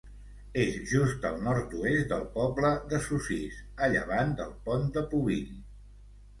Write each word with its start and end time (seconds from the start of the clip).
És 0.61 0.77
just 0.91 1.27
al 1.29 1.37
nord-oest 1.47 2.09
del 2.15 2.25
poble 2.39 2.73
de 2.95 3.03
Sossís, 3.09 3.61
a 3.89 3.93
llevant 3.95 4.35
del 4.43 4.59
Pont 4.67 4.93
de 4.99 5.07
Pubill. 5.15 5.57